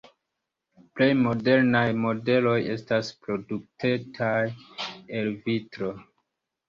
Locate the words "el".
5.21-5.31